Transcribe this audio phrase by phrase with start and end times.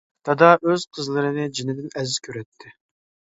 [0.27, 2.75] دادا ئۆز قىزلىرىنى جىنىدىن ئەزىز كۆرەتتى.